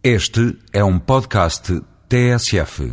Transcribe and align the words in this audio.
Este 0.00 0.56
é 0.72 0.84
um 0.84 0.96
podcast 0.96 1.82
TSF. 2.08 2.92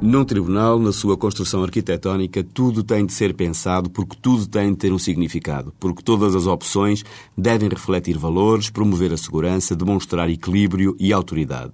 Num 0.00 0.24
tribunal, 0.24 0.80
na 0.80 0.92
sua 0.92 1.16
construção 1.16 1.62
arquitetónica, 1.62 2.42
tudo 2.42 2.82
tem 2.82 3.06
de 3.06 3.12
ser 3.12 3.32
pensado 3.32 3.88
porque 3.88 4.16
tudo 4.20 4.48
tem 4.48 4.72
de 4.72 4.78
ter 4.78 4.92
um 4.92 4.98
significado, 4.98 5.72
porque 5.78 6.02
todas 6.02 6.34
as 6.34 6.48
opções 6.48 7.04
devem 7.38 7.68
refletir 7.68 8.18
valores, 8.18 8.68
promover 8.68 9.12
a 9.12 9.16
segurança, 9.16 9.76
demonstrar 9.76 10.28
equilíbrio 10.28 10.96
e 10.98 11.12
autoridade. 11.12 11.72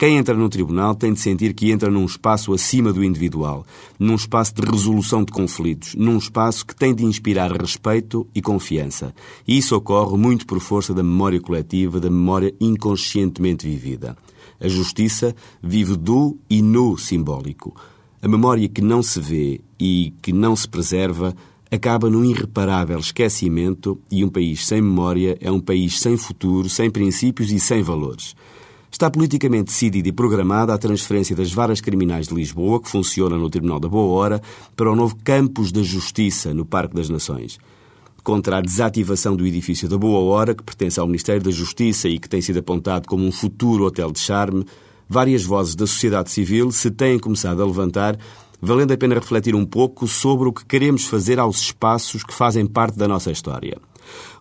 Quem 0.00 0.16
entra 0.16 0.34
num 0.34 0.48
tribunal 0.48 0.94
tem 0.94 1.12
de 1.12 1.20
sentir 1.20 1.52
que 1.52 1.70
entra 1.70 1.90
num 1.90 2.06
espaço 2.06 2.54
acima 2.54 2.90
do 2.90 3.04
individual, 3.04 3.66
num 3.98 4.14
espaço 4.14 4.54
de 4.54 4.62
resolução 4.62 5.22
de 5.22 5.30
conflitos, 5.30 5.94
num 5.94 6.16
espaço 6.16 6.64
que 6.64 6.74
tem 6.74 6.94
de 6.94 7.04
inspirar 7.04 7.52
respeito 7.52 8.26
e 8.34 8.40
confiança. 8.40 9.14
E 9.46 9.58
isso 9.58 9.76
ocorre 9.76 10.16
muito 10.16 10.46
por 10.46 10.58
força 10.58 10.94
da 10.94 11.02
memória 11.02 11.38
coletiva, 11.38 12.00
da 12.00 12.08
memória 12.08 12.54
inconscientemente 12.58 13.68
vivida. 13.68 14.16
A 14.58 14.68
justiça 14.68 15.36
vive 15.62 15.94
do 15.98 16.38
e 16.48 16.62
no 16.62 16.96
simbólico. 16.96 17.76
A 18.22 18.26
memória 18.26 18.70
que 18.70 18.80
não 18.80 19.02
se 19.02 19.20
vê 19.20 19.60
e 19.78 20.14
que 20.22 20.32
não 20.32 20.56
se 20.56 20.66
preserva 20.66 21.36
acaba 21.70 22.08
num 22.08 22.24
irreparável 22.24 22.98
esquecimento 22.98 24.00
e 24.10 24.24
um 24.24 24.30
país 24.30 24.66
sem 24.66 24.80
memória 24.80 25.36
é 25.42 25.52
um 25.52 25.60
país 25.60 26.00
sem 26.00 26.16
futuro, 26.16 26.70
sem 26.70 26.90
princípios 26.90 27.52
e 27.52 27.60
sem 27.60 27.82
valores. 27.82 28.34
Está 28.90 29.08
politicamente 29.08 29.66
decidida 29.66 30.08
e 30.08 30.12
programada 30.12 30.74
a 30.74 30.78
transferência 30.78 31.34
das 31.36 31.52
varas 31.52 31.80
criminais 31.80 32.26
de 32.26 32.34
Lisboa, 32.34 32.80
que 32.80 32.90
funciona 32.90 33.38
no 33.38 33.48
Tribunal 33.48 33.78
da 33.78 33.88
Boa 33.88 34.12
Hora, 34.12 34.42
para 34.74 34.90
o 34.90 34.96
novo 34.96 35.16
Campus 35.22 35.70
da 35.70 35.82
Justiça, 35.82 36.52
no 36.52 36.66
Parque 36.66 36.94
das 36.94 37.08
Nações. 37.08 37.58
Contra 38.22 38.58
a 38.58 38.60
desativação 38.60 39.36
do 39.36 39.46
edifício 39.46 39.88
da 39.88 39.96
Boa 39.96 40.18
Hora, 40.20 40.54
que 40.54 40.62
pertence 40.62 40.98
ao 40.98 41.06
Ministério 41.06 41.42
da 41.42 41.52
Justiça 41.52 42.08
e 42.08 42.18
que 42.18 42.28
tem 42.28 42.42
sido 42.42 42.58
apontado 42.58 43.08
como 43.08 43.24
um 43.24 43.32
futuro 43.32 43.84
hotel 43.84 44.10
de 44.10 44.18
charme, 44.18 44.66
várias 45.08 45.44
vozes 45.44 45.74
da 45.74 45.86
sociedade 45.86 46.30
civil 46.30 46.70
se 46.72 46.90
têm 46.90 47.18
começado 47.18 47.62
a 47.62 47.66
levantar, 47.66 48.18
valendo 48.60 48.92
a 48.92 48.96
pena 48.96 49.14
refletir 49.14 49.54
um 49.54 49.64
pouco 49.64 50.06
sobre 50.06 50.48
o 50.48 50.52
que 50.52 50.66
queremos 50.66 51.06
fazer 51.06 51.38
aos 51.38 51.60
espaços 51.60 52.24
que 52.24 52.34
fazem 52.34 52.66
parte 52.66 52.98
da 52.98 53.08
nossa 53.08 53.30
história. 53.30 53.78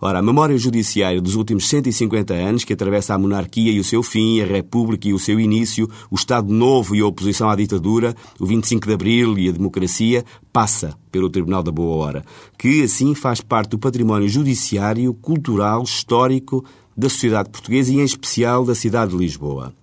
Ora, 0.02 0.20
a 0.20 0.22
memória 0.22 0.58
judiciária 0.58 1.22
dos 1.22 1.36
últimos 1.36 1.68
150 1.68 2.34
anos, 2.34 2.64
que 2.64 2.74
atravessa 2.74 3.14
a 3.14 3.18
monarquia 3.18 3.72
e 3.72 3.80
o 3.80 3.84
seu 3.84 4.02
fim, 4.02 4.42
a 4.42 4.46
república 4.46 5.08
e 5.08 5.14
o 5.14 5.20
seu 5.20 5.40
início, 5.40 5.90
o 6.10 6.16
Estado 6.16 6.52
Novo 6.54 6.96
e 6.96 7.02
a 7.02 7.06
oposição 7.06 7.50
à 7.50 7.56
ditadura, 7.56 8.16
o 8.40 8.46
25 8.46 8.88
de 8.88 8.94
Abril 8.94 9.38
e 9.38 9.50
a 9.50 9.52
democracia, 9.52 10.24
passa 10.54 10.98
pelo 11.12 11.30
Tribunal 11.30 11.64
da 11.64 11.72
Boa 11.72 11.96
Hora, 11.98 12.26
que 12.58 12.84
assim 12.84 13.14
faz 13.14 13.42
parte 13.42 13.72
do 13.72 13.80
património 13.80 14.30
judiciário, 14.30 15.14
cultural, 15.14 15.84
histórico 15.84 16.64
da 16.96 17.10
sociedade 17.10 17.50
portuguesa 17.50 17.92
e, 17.92 18.00
em 18.00 18.04
especial, 18.04 18.66
da 18.66 18.76
cidade 18.76 19.12
de 19.12 19.18
Lisboa. 19.18 19.74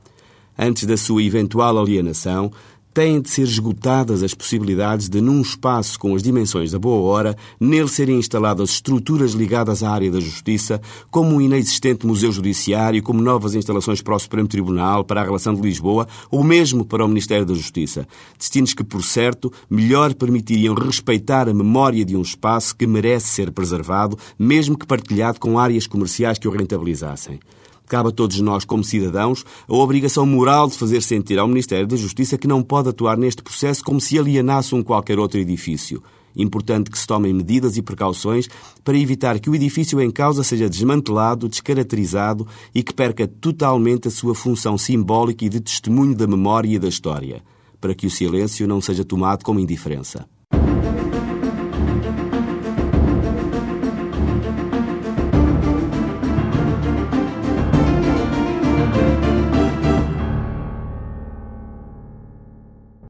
Antes 0.58 0.84
da 0.84 0.96
sua 0.96 1.22
eventual 1.22 1.78
alienação, 1.78 2.50
têm 2.96 3.20
de 3.20 3.28
ser 3.28 3.42
esgotadas 3.42 4.22
as 4.22 4.32
possibilidades 4.32 5.06
de, 5.06 5.20
num 5.20 5.42
espaço 5.42 5.98
com 5.98 6.14
as 6.14 6.22
dimensões 6.22 6.70
da 6.70 6.78
boa 6.78 7.02
hora, 7.02 7.36
nele 7.60 7.88
serem 7.88 8.18
instaladas 8.18 8.70
estruturas 8.70 9.32
ligadas 9.32 9.82
à 9.82 9.90
área 9.90 10.10
da 10.10 10.18
justiça, 10.18 10.80
como 11.10 11.34
um 11.34 11.40
inexistente 11.42 12.06
Museu 12.06 12.32
Judiciário, 12.32 13.02
como 13.02 13.20
novas 13.20 13.54
instalações 13.54 14.00
para 14.00 14.14
o 14.14 14.18
Supremo 14.18 14.48
Tribunal, 14.48 15.04
para 15.04 15.20
a 15.20 15.24
relação 15.24 15.54
de 15.54 15.60
Lisboa, 15.60 16.08
ou 16.30 16.42
mesmo 16.42 16.86
para 16.86 17.04
o 17.04 17.08
Ministério 17.08 17.44
da 17.44 17.52
Justiça. 17.52 18.08
Destinos 18.38 18.72
que, 18.72 18.82
por 18.82 19.04
certo, 19.04 19.52
melhor 19.68 20.14
permitiriam 20.14 20.74
respeitar 20.74 21.50
a 21.50 21.52
memória 21.52 22.02
de 22.02 22.16
um 22.16 22.22
espaço 22.22 22.74
que 22.74 22.86
merece 22.86 23.28
ser 23.28 23.50
preservado, 23.50 24.18
mesmo 24.38 24.74
que 24.74 24.86
partilhado 24.86 25.38
com 25.38 25.58
áreas 25.58 25.86
comerciais 25.86 26.38
que 26.38 26.48
o 26.48 26.50
rentabilizassem. 26.50 27.40
Cabe 27.86 28.08
a 28.08 28.12
todos 28.12 28.40
nós, 28.40 28.64
como 28.64 28.82
cidadãos, 28.82 29.44
a 29.68 29.74
obrigação 29.74 30.26
moral 30.26 30.68
de 30.68 30.76
fazer 30.76 31.02
sentir 31.02 31.38
ao 31.38 31.46
Ministério 31.46 31.86
da 31.86 31.96
Justiça 31.96 32.36
que 32.36 32.48
não 32.48 32.62
pode 32.62 32.88
atuar 32.88 33.16
neste 33.16 33.42
processo 33.42 33.84
como 33.84 34.00
se 34.00 34.18
alienasse 34.18 34.74
um 34.74 34.82
qualquer 34.82 35.18
outro 35.18 35.38
edifício. 35.38 36.02
Importante 36.36 36.90
que 36.90 36.98
se 36.98 37.06
tomem 37.06 37.32
medidas 37.32 37.76
e 37.76 37.82
precauções 37.82 38.48
para 38.84 38.98
evitar 38.98 39.38
que 39.38 39.48
o 39.48 39.54
edifício 39.54 40.00
em 40.00 40.10
causa 40.10 40.42
seja 40.42 40.68
desmantelado, 40.68 41.48
descaracterizado 41.48 42.46
e 42.74 42.82
que 42.82 42.92
perca 42.92 43.26
totalmente 43.26 44.08
a 44.08 44.10
sua 44.10 44.34
função 44.34 44.76
simbólica 44.76 45.44
e 45.44 45.48
de 45.48 45.60
testemunho 45.60 46.14
da 46.14 46.26
memória 46.26 46.68
e 46.68 46.78
da 46.78 46.88
história, 46.88 47.42
para 47.80 47.94
que 47.94 48.06
o 48.06 48.10
silêncio 48.10 48.68
não 48.68 48.80
seja 48.82 49.04
tomado 49.04 49.44
como 49.44 49.60
indiferença. 49.60 50.28